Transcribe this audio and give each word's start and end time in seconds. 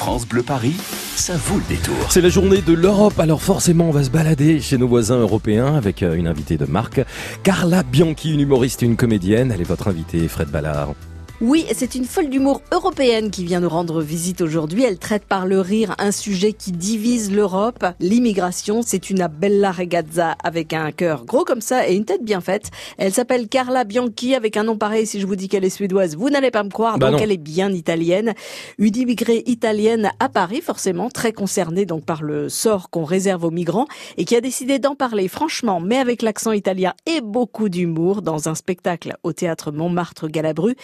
France 0.00 0.26
Bleu 0.26 0.42
Paris, 0.42 0.76
ça 1.14 1.34
vaut 1.36 1.58
le 1.58 1.64
détour. 1.68 1.94
C'est 2.08 2.22
la 2.22 2.30
journée 2.30 2.62
de 2.62 2.72
l'Europe, 2.72 3.20
alors 3.20 3.42
forcément 3.42 3.90
on 3.90 3.90
va 3.90 4.02
se 4.02 4.08
balader 4.08 4.58
chez 4.58 4.78
nos 4.78 4.88
voisins 4.88 5.18
européens 5.18 5.74
avec 5.76 6.02
euh, 6.02 6.14
une 6.14 6.26
invitée 6.26 6.56
de 6.56 6.64
marque, 6.64 7.02
Carla 7.42 7.82
Bianchi, 7.82 8.32
une 8.32 8.40
humoriste 8.40 8.82
et 8.82 8.86
une 8.86 8.96
comédienne. 8.96 9.52
Elle 9.52 9.60
est 9.60 9.64
votre 9.64 9.88
invitée, 9.88 10.26
Fred 10.26 10.48
Ballard. 10.48 10.94
Oui, 11.42 11.64
c'est 11.72 11.94
une 11.94 12.04
folle 12.04 12.28
d'humour 12.28 12.60
européenne 12.70 13.30
qui 13.30 13.46
vient 13.46 13.60
nous 13.60 13.68
rendre 13.70 14.02
visite 14.02 14.42
aujourd'hui. 14.42 14.84
Elle 14.84 14.98
traite 14.98 15.24
par 15.24 15.46
le 15.46 15.58
rire 15.58 15.94
un 15.98 16.12
sujet 16.12 16.52
qui 16.52 16.70
divise 16.70 17.32
l'Europe, 17.32 17.86
l'immigration. 17.98 18.82
C'est 18.82 19.08
une 19.08 19.26
bella 19.26 19.72
ragazza 19.72 20.36
avec 20.44 20.74
un 20.74 20.92
cœur 20.92 21.24
gros 21.24 21.46
comme 21.46 21.62
ça 21.62 21.88
et 21.88 21.94
une 21.94 22.04
tête 22.04 22.22
bien 22.22 22.42
faite. 22.42 22.70
Elle 22.98 23.14
s'appelle 23.14 23.48
Carla 23.48 23.84
Bianchi 23.84 24.34
avec 24.34 24.58
un 24.58 24.64
nom 24.64 24.76
pareil. 24.76 25.06
Si 25.06 25.18
je 25.18 25.26
vous 25.26 25.34
dis 25.34 25.48
qu'elle 25.48 25.64
est 25.64 25.70
suédoise, 25.70 26.14
vous 26.14 26.28
n'allez 26.28 26.50
pas 26.50 26.62
me 26.62 26.68
croire. 26.68 26.98
Bah 26.98 27.06
donc 27.06 27.16
non. 27.16 27.24
elle 27.24 27.32
est 27.32 27.38
bien 27.38 27.72
italienne. 27.72 28.34
Une 28.76 28.94
immigrée 28.94 29.42
italienne 29.46 30.10
à 30.20 30.28
Paris, 30.28 30.60
forcément 30.60 31.08
très 31.08 31.32
concernée 31.32 31.86
donc 31.86 32.04
par 32.04 32.22
le 32.22 32.50
sort 32.50 32.90
qu'on 32.90 33.04
réserve 33.04 33.44
aux 33.44 33.50
migrants 33.50 33.86
et 34.18 34.26
qui 34.26 34.36
a 34.36 34.42
décidé 34.42 34.78
d'en 34.78 34.94
parler 34.94 35.26
franchement, 35.26 35.80
mais 35.80 35.96
avec 35.96 36.20
l'accent 36.20 36.52
italien 36.52 36.92
et 37.06 37.22
beaucoup 37.22 37.70
d'humour 37.70 38.20
dans 38.20 38.50
un 38.50 38.54
spectacle 38.54 39.16
au 39.22 39.32
théâtre 39.32 39.72
Montmartre 39.72 40.28
Galabru. 40.28 40.74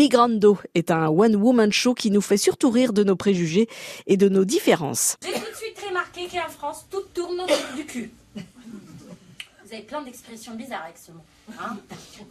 Migrando 0.00 0.56
est 0.74 0.90
un 0.90 1.08
one-woman 1.08 1.70
show 1.70 1.92
qui 1.92 2.10
nous 2.10 2.22
fait 2.22 2.38
surtout 2.38 2.70
rire 2.70 2.94
de 2.94 3.04
nos 3.04 3.16
préjugés 3.16 3.68
et 4.06 4.16
de 4.16 4.30
nos 4.30 4.46
différences. 4.46 5.18
J'ai 5.22 5.34
tout 5.34 5.40
de 5.40 5.54
suite 5.54 5.78
remarqué 5.86 6.26
qu'en 6.26 6.48
France, 6.48 6.86
tout 6.90 7.02
tourne 7.12 7.38
autour 7.38 7.76
du 7.76 7.84
cul. 7.84 8.10
Vous 8.34 9.74
avez 9.74 9.82
plein 9.82 10.00
d'expressions 10.00 10.54
bizarres 10.54 10.84
avec 10.84 10.96
ce 10.96 11.12
mot. 11.12 11.20
hein. 11.60 11.76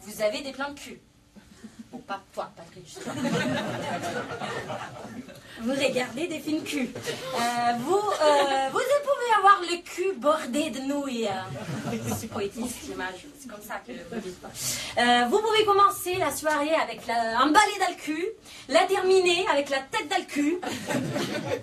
vous 0.01 0.21
avez 0.23 0.41
des 0.41 0.51
plans 0.51 0.71
de 0.73 0.79
cul. 0.79 0.99
Bon, 1.91 1.99
pas 1.99 2.23
toi, 2.33 2.49
Patrick. 2.57 2.85
Vous 5.61 5.71
regardez 5.71 6.25
des 6.27 6.39
films 6.39 6.63
cul. 6.63 6.89
Euh, 6.89 7.73
vous, 7.81 7.95
euh, 7.97 8.48
avoir 9.59 9.71
le 9.71 9.77
cul 9.83 10.13
bordé 10.17 10.69
de 10.69 10.79
nouilles. 10.87 11.27
C'est 12.17 12.27
poétique 12.29 12.65
l'image, 12.89 13.25
c'est 13.39 13.49
comme 13.49 13.61
ça 13.61 13.75
que 13.85 13.91
vous 13.91 14.21
dites. 14.21 14.37
Euh, 14.97 15.25
vous 15.29 15.39
pouvez 15.39 15.65
commencer 15.65 16.15
la 16.19 16.31
soirée 16.31 16.73
avec 16.75 17.05
la, 17.07 17.39
un 17.39 17.47
balai 17.47 17.77
dans 17.79 17.89
le 17.93 18.01
cul, 18.01 18.25
la 18.67 18.81
terminer 18.85 19.45
avec 19.51 19.69
la 19.69 19.77
tête 19.77 20.09
dans 20.09 20.17
le 20.17 20.25
cul, 20.25 20.57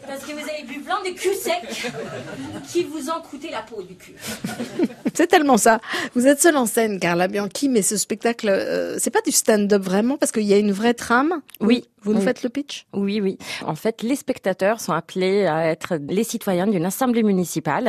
parce 0.06 0.24
que 0.24 0.32
vous 0.32 0.48
avez 0.48 0.62
bu 0.66 0.80
plein 0.80 1.02
de 1.04 1.10
cul 1.16 1.34
secs 1.34 1.92
qui 2.70 2.84
vous 2.84 3.10
ont 3.10 3.20
coûté 3.22 3.50
la 3.50 3.62
peau 3.62 3.82
du 3.82 3.94
cul. 3.96 4.14
C'est 5.14 5.26
tellement 5.28 5.56
ça. 5.56 5.80
Vous 6.14 6.26
êtes 6.26 6.40
seule 6.40 6.56
en 6.56 6.66
scène, 6.66 6.98
Carla 7.00 7.28
Bianchi, 7.28 7.68
mais 7.68 7.82
ce 7.82 7.96
spectacle, 7.96 8.48
euh, 8.48 8.96
c'est 8.98 9.10
pas 9.10 9.22
du 9.22 9.32
stand-up 9.32 9.82
vraiment 9.82 10.16
parce 10.16 10.32
qu'il 10.32 10.42
y 10.44 10.52
a 10.54 10.58
une 10.58 10.72
vraie 10.72 10.94
trame. 10.94 11.40
Oui. 11.60 11.84
Vous 12.02 12.12
nous 12.12 12.20
Oui. 12.20 12.24
faites 12.24 12.44
le 12.44 12.50
pitch? 12.50 12.86
Oui, 12.92 13.20
oui. 13.20 13.36
En 13.64 13.74
fait, 13.74 14.02
les 14.02 14.14
spectateurs 14.14 14.80
sont 14.80 14.92
appelés 14.92 15.44
à 15.46 15.66
être 15.66 15.96
les 16.08 16.22
citoyens 16.22 16.68
d'une 16.68 16.84
assemblée 16.84 17.24
municipale. 17.24 17.85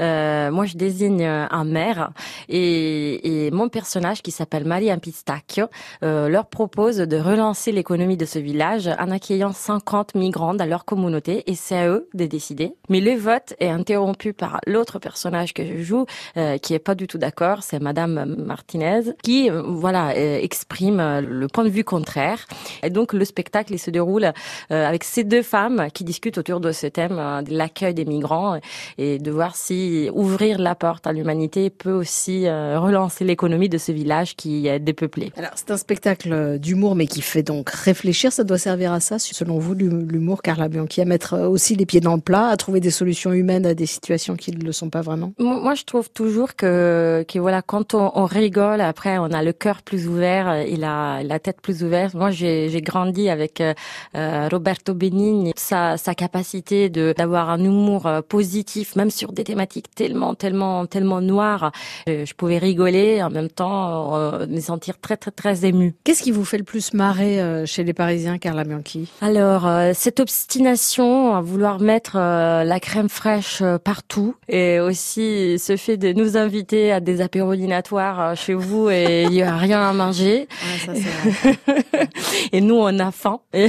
Euh, 0.00 0.50
moi, 0.50 0.66
je 0.66 0.76
désigne 0.76 1.22
euh, 1.22 1.46
un 1.50 1.64
maire 1.64 2.12
et, 2.48 3.46
et 3.46 3.50
mon 3.50 3.68
personnage, 3.68 4.22
qui 4.22 4.30
s'appelle 4.30 4.64
Maria 4.64 4.96
Pistacchio, 4.96 5.66
euh, 6.02 6.28
leur 6.28 6.46
propose 6.46 6.98
de 6.98 7.16
relancer 7.16 7.72
l'économie 7.72 8.16
de 8.16 8.24
ce 8.24 8.38
village 8.38 8.88
en 8.88 9.10
accueillant 9.10 9.52
50 9.52 10.14
migrants 10.14 10.54
dans 10.54 10.68
leur 10.68 10.84
communauté 10.84 11.44
et 11.50 11.54
c'est 11.54 11.76
à 11.76 11.88
eux 11.88 12.08
de 12.14 12.26
décider. 12.26 12.74
Mais 12.88 13.00
le 13.00 13.14
vote 13.14 13.54
est 13.60 13.68
interrompu 13.68 14.32
par 14.32 14.60
l'autre 14.66 14.98
personnage 14.98 15.54
que 15.54 15.64
je 15.64 15.82
joue, 15.82 16.06
euh, 16.36 16.58
qui 16.58 16.74
est 16.74 16.78
pas 16.78 16.94
du 16.94 17.06
tout 17.06 17.18
d'accord, 17.18 17.62
c'est 17.62 17.80
Madame 17.80 18.36
Martinez, 18.38 19.12
qui, 19.22 19.50
euh, 19.50 19.62
voilà, 19.62 20.10
euh, 20.10 20.38
exprime 20.40 21.20
le 21.20 21.46
point 21.48 21.64
de 21.64 21.70
vue 21.70 21.84
contraire. 21.84 22.46
Et 22.82 22.90
donc, 22.90 23.12
le 23.12 23.24
spectacle 23.24 23.72
il 23.72 23.78
se 23.78 23.90
déroule 23.90 24.32
euh, 24.72 24.86
avec 24.86 25.04
ces 25.04 25.24
deux 25.24 25.42
femmes 25.42 25.88
qui 25.92 26.04
discutent 26.04 26.38
autour 26.38 26.60
de 26.60 26.72
ce 26.72 26.86
thème 26.86 27.18
euh, 27.18 27.42
de 27.42 27.54
l'accueil 27.56 27.94
des 27.94 28.04
migrants 28.04 28.58
et 28.98 29.18
de 29.18 29.30
voir 29.40 29.56
si 29.56 30.10
ouvrir 30.12 30.58
la 30.58 30.74
porte 30.74 31.06
à 31.06 31.12
l'humanité 31.14 31.70
peut 31.70 31.96
aussi 32.02 32.46
euh, 32.46 32.78
relancer 32.78 33.24
l'économie 33.24 33.70
de 33.70 33.78
ce 33.78 33.90
village 33.90 34.36
qui 34.36 34.66
est 34.68 34.78
dépeuplé. 34.78 35.32
Alors, 35.38 35.52
c'est 35.54 35.70
un 35.70 35.78
spectacle 35.78 36.58
d'humour, 36.58 36.94
mais 36.94 37.06
qui 37.06 37.22
fait 37.22 37.42
donc 37.42 37.70
réfléchir. 37.70 38.32
Ça 38.38 38.44
doit 38.44 38.58
servir 38.58 38.92
à 38.92 39.00
ça, 39.00 39.18
selon 39.18 39.58
vous, 39.58 39.74
l'hum- 39.74 40.06
l'humour, 40.12 40.42
Carla 40.42 40.68
Bianchi, 40.68 41.00
à 41.00 41.06
mettre 41.06 41.32
euh, 41.32 41.48
aussi 41.48 41.74
les 41.74 41.86
pieds 41.86 42.00
dans 42.08 42.16
le 42.16 42.20
plat, 42.20 42.48
à 42.48 42.56
trouver 42.58 42.80
des 42.80 42.90
solutions 42.90 43.32
humaines 43.32 43.64
à 43.64 43.72
des 43.72 43.86
situations 43.86 44.36
qui 44.36 44.50
ne 44.50 44.62
le 44.62 44.72
sont 44.72 44.90
pas 44.90 45.00
vraiment? 45.00 45.32
Moi, 45.38 45.74
je 45.74 45.84
trouve 45.84 46.10
toujours 46.10 46.54
que, 46.54 47.24
que 47.26 47.38
voilà, 47.38 47.62
quand 47.62 47.94
on, 47.94 48.12
on 48.14 48.26
rigole, 48.26 48.82
après, 48.82 49.16
on 49.16 49.30
a 49.38 49.42
le 49.42 49.54
cœur 49.54 49.80
plus 49.82 50.06
ouvert 50.06 50.52
et 50.52 50.76
la, 50.76 51.22
la 51.22 51.38
tête 51.38 51.60
plus 51.62 51.82
ouverte. 51.82 52.12
Moi, 52.14 52.30
j'ai 52.30 52.82
grandi 52.82 53.30
avec 53.30 53.62
euh, 53.62 53.72
euh, 54.16 54.48
Roberto 54.52 54.92
Benigni, 54.92 55.52
sa, 55.56 55.96
sa 55.96 56.14
capacité 56.14 56.90
de 56.90 57.14
d'avoir 57.16 57.48
un 57.48 57.62
humour 57.64 58.06
euh, 58.06 58.20
positif, 58.36 58.96
même 58.96 59.10
sur 59.10 59.29
des 59.32 59.44
thématiques 59.44 59.94
tellement, 59.94 60.34
tellement, 60.34 60.86
tellement 60.86 61.20
noires. 61.20 61.72
Euh, 62.08 62.24
je 62.26 62.34
pouvais 62.34 62.58
rigoler 62.58 63.22
en 63.22 63.30
même 63.30 63.48
temps, 63.48 64.16
euh, 64.16 64.46
me 64.46 64.60
sentir 64.60 64.98
très, 65.00 65.16
très, 65.16 65.30
très 65.30 65.64
émue. 65.64 65.94
Qu'est-ce 66.04 66.22
qui 66.22 66.30
vous 66.30 66.44
fait 66.44 66.58
le 66.58 66.64
plus 66.64 66.94
marrer 66.94 67.40
euh, 67.40 67.66
chez 67.66 67.84
les 67.84 67.92
Parisiens, 67.92 68.38
Carla 68.38 68.64
Bianchi? 68.64 69.08
Alors, 69.20 69.66
euh, 69.66 69.92
cette 69.94 70.20
obstination 70.20 71.34
à 71.34 71.40
vouloir 71.40 71.80
mettre 71.80 72.16
la 72.16 72.80
crème 72.80 73.08
fraîche 73.08 73.62
partout 73.84 74.34
et 74.48 74.80
aussi 74.80 75.58
ce 75.58 75.76
fait 75.76 75.96
de 75.96 76.12
nous 76.12 76.36
inviter 76.36 76.92
à 76.92 77.00
des 77.00 77.20
apéros 77.20 77.54
dînatoires 77.54 78.36
chez 78.36 78.54
vous 78.54 78.90
et 78.90 79.24
il 79.30 79.34
y 79.34 79.42
a 79.42 79.56
rien 79.56 79.88
à 79.88 79.92
manger 79.92 80.48
Ah, 80.62 80.94
ça, 80.94 82.00
et 82.52 82.60
nous 82.60 82.76
on 82.76 82.98
a 82.98 83.10
faim. 83.10 83.40
Et 83.52 83.68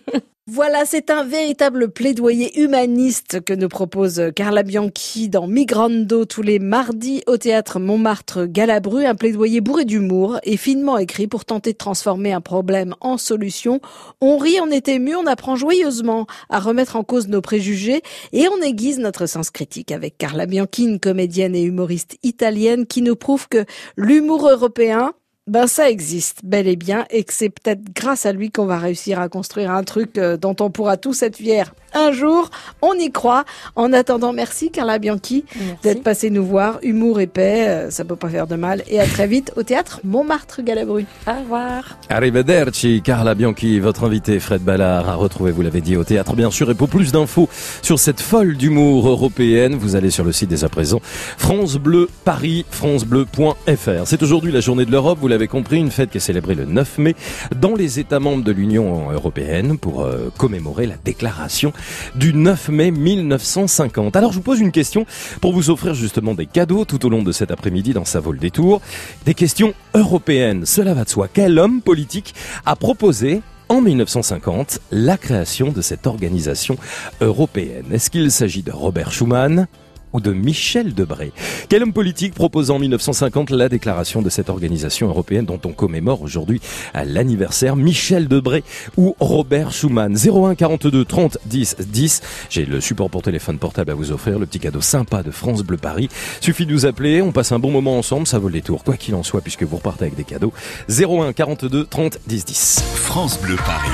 Voilà, 0.48 0.84
c'est 0.84 1.10
un 1.10 1.22
véritable 1.22 1.88
plaidoyer 1.92 2.60
humaniste 2.60 3.44
que 3.44 3.52
nous 3.52 3.68
propose 3.68 4.20
Carla 4.34 4.64
Bianchi 4.64 5.28
dans 5.28 5.46
Migrando 5.46 6.24
tous 6.24 6.42
les 6.42 6.58
mardis 6.58 7.22
au 7.28 7.36
théâtre 7.36 7.78
Montmartre 7.78 8.46
Galabru, 8.46 9.06
un 9.06 9.14
plaidoyer 9.14 9.60
bourré 9.60 9.84
d'humour 9.84 10.40
et 10.42 10.56
finement 10.56 10.98
écrit 10.98 11.28
pour 11.28 11.44
tenter 11.44 11.74
de 11.74 11.78
transformer 11.78 12.32
un 12.32 12.40
problème 12.40 12.96
en 13.00 13.18
solution. 13.18 13.80
On 14.20 14.36
rit, 14.36 14.58
on 14.60 14.72
est 14.72 14.88
ému, 14.88 15.14
on 15.14 15.28
apprend 15.28 15.54
joyeusement 15.54 16.26
à 16.50 16.58
remettre 16.58 16.96
en 16.96 17.04
cause 17.04 17.28
nos 17.28 17.40
préjugés 17.40 18.02
et 18.32 18.48
on 18.48 18.60
aiguise 18.62 18.98
notre 18.98 19.26
sens 19.26 19.50
critique 19.50 19.92
avec 19.92 20.18
Carla 20.18 20.46
Bianchi, 20.46 20.86
une 20.86 20.98
comédienne 20.98 21.54
et 21.54 21.62
humoriste 21.62 22.16
italienne 22.24 22.86
qui 22.86 23.02
nous 23.02 23.14
prouve 23.14 23.46
que 23.48 23.64
l'humour 23.96 24.48
européen, 24.48 25.12
ben 25.48 25.66
ça 25.66 25.90
existe 25.90 26.44
bel 26.44 26.68
et 26.68 26.76
bien 26.76 27.04
et 27.10 27.24
que 27.24 27.32
c'est 27.32 27.48
peut-être 27.48 27.82
grâce 27.94 28.26
à 28.26 28.32
lui 28.32 28.50
qu'on 28.52 28.66
va 28.66 28.78
réussir 28.78 29.18
à 29.18 29.28
construire 29.28 29.72
un 29.72 29.82
truc 29.82 30.16
euh, 30.16 30.36
dont 30.36 30.54
on 30.60 30.70
pourra 30.70 30.96
tous 30.96 31.22
être 31.22 31.36
fiers 31.36 31.64
un 31.94 32.12
jour. 32.12 32.50
On 32.80 32.94
y 32.94 33.10
croit. 33.10 33.44
En 33.76 33.92
attendant, 33.92 34.32
merci 34.32 34.70
Carla 34.70 34.98
Bianchi 34.98 35.44
d'être 35.82 36.02
passée 36.02 36.30
nous 36.30 36.44
voir. 36.44 36.78
Humour 36.82 37.20
et 37.20 37.26
paix, 37.26 37.68
euh, 37.68 37.90
ça 37.90 38.04
peut 38.04 38.16
pas 38.16 38.28
faire 38.28 38.46
de 38.46 38.56
mal. 38.56 38.82
Et 38.88 39.00
à 39.00 39.06
très 39.06 39.26
vite 39.26 39.52
au 39.56 39.62
théâtre 39.62 40.00
Montmartre 40.04 40.62
Galabru. 40.62 41.04
au 41.26 41.40
revoir. 41.42 41.98
Arrivederci, 42.08 43.02
Carla 43.02 43.34
Bianchi, 43.34 43.80
votre 43.80 44.04
invité 44.04 44.40
Fred 44.40 44.62
Ballard 44.62 45.08
à 45.08 45.14
retrouver, 45.14 45.52
vous 45.52 45.62
l'avez 45.62 45.80
dit, 45.80 45.96
au 45.96 46.04
théâtre 46.04 46.34
bien 46.34 46.50
sûr. 46.50 46.70
Et 46.70 46.74
pour 46.74 46.88
plus 46.88 47.12
d'infos 47.12 47.48
sur 47.82 47.98
cette 47.98 48.20
folle 48.20 48.56
d'humour 48.56 49.08
européenne, 49.08 49.74
vous 49.74 49.96
allez 49.96 50.10
sur 50.10 50.24
le 50.24 50.32
site 50.32 50.50
dès 50.50 50.64
à 50.64 50.68
présent, 50.68 51.00
France 51.36 51.76
Bleu 51.76 52.08
Paris, 52.24 52.64
francebleu.fr. 52.70 54.06
C'est 54.06 54.22
aujourd'hui 54.22 54.52
la 54.52 54.60
journée 54.60 54.84
de 54.84 54.90
l'Europe, 54.90 55.18
vous 55.20 55.28
l'avez 55.32 55.48
compris, 55.48 55.78
une 55.78 55.90
fête 55.90 56.10
qui 56.10 56.18
est 56.18 56.20
célébrée 56.20 56.54
le 56.54 56.66
9 56.66 56.98
mai 56.98 57.16
dans 57.56 57.74
les 57.74 57.98
États 57.98 58.20
membres 58.20 58.44
de 58.44 58.52
l'Union 58.52 59.10
européenne 59.10 59.78
pour 59.78 60.02
euh, 60.02 60.30
commémorer 60.36 60.86
la 60.86 60.96
déclaration 61.02 61.72
du 62.14 62.34
9 62.34 62.68
mai 62.68 62.90
1950. 62.90 64.14
Alors 64.14 64.32
je 64.32 64.36
vous 64.36 64.42
pose 64.42 64.60
une 64.60 64.72
question 64.72 65.06
pour 65.40 65.54
vous 65.54 65.70
offrir 65.70 65.94
justement 65.94 66.34
des 66.34 66.44
cadeaux 66.46 66.84
tout 66.84 67.04
au 67.06 67.08
long 67.08 67.22
de 67.22 67.32
cet 67.32 67.50
après-midi 67.50 67.94
dans 67.94 68.04
Ça 68.04 68.20
vaut 68.20 68.32
le 68.32 68.38
détour. 68.38 68.82
Des 69.24 69.32
questions 69.32 69.72
européennes, 69.94 70.66
cela 70.66 70.92
va 70.92 71.04
de 71.04 71.08
soi. 71.08 71.28
Quel 71.32 71.58
homme 71.58 71.80
politique 71.80 72.34
a 72.66 72.76
proposé 72.76 73.40
en 73.70 73.80
1950 73.80 74.80
la 74.90 75.16
création 75.16 75.72
de 75.72 75.80
cette 75.80 76.06
organisation 76.06 76.76
européenne? 77.22 77.86
Est-ce 77.90 78.10
qu'il 78.10 78.30
s'agit 78.30 78.62
de 78.62 78.72
Robert 78.72 79.12
Schuman 79.12 79.66
ou 80.12 80.20
de 80.20 80.32
Michel 80.32 80.94
Debré. 80.94 81.32
Quel 81.68 81.82
homme 81.82 81.92
politique 81.92 82.34
propose 82.34 82.70
en 82.70 82.78
1950 82.78 83.50
la 83.50 83.68
déclaration 83.68 84.22
de 84.22 84.30
cette 84.30 84.50
organisation 84.50 85.08
européenne 85.08 85.44
dont 85.44 85.60
on 85.64 85.72
commémore 85.72 86.22
aujourd'hui 86.22 86.60
à 86.94 87.04
l'anniversaire? 87.04 87.76
Michel 87.76 88.28
Debré 88.28 88.64
ou 88.96 89.16
Robert 89.20 89.72
Schuman? 89.72 90.16
01 90.16 90.54
42 90.54 91.04
30 91.04 91.38
10 91.46 91.76
10. 91.80 92.20
J'ai 92.50 92.64
le 92.64 92.80
support 92.80 93.10
pour 93.10 93.22
téléphone 93.22 93.58
portable 93.58 93.90
à 93.90 93.94
vous 93.94 94.12
offrir, 94.12 94.38
le 94.38 94.46
petit 94.46 94.60
cadeau 94.60 94.80
sympa 94.80 95.22
de 95.22 95.30
France 95.30 95.62
Bleu 95.62 95.76
Paris. 95.76 96.08
Suffit 96.40 96.66
de 96.66 96.72
nous 96.72 96.86
appeler, 96.86 97.22
on 97.22 97.32
passe 97.32 97.52
un 97.52 97.58
bon 97.58 97.70
moment 97.70 97.98
ensemble, 97.98 98.26
ça 98.26 98.38
vaut 98.38 98.48
le 98.48 98.54
détour, 98.54 98.84
quoi 98.84 98.96
qu'il 98.96 99.14
en 99.14 99.22
soit, 99.22 99.40
puisque 99.40 99.62
vous 99.62 99.76
repartez 99.76 100.04
avec 100.04 100.16
des 100.16 100.24
cadeaux. 100.24 100.52
01 100.88 101.32
42 101.32 101.86
30 101.86 102.18
10 102.26 102.44
10. 102.44 102.82
France 102.94 103.40
Bleu 103.40 103.56
Paris. 103.56 103.90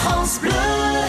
France 0.00 0.40
Bleu. 0.40 0.65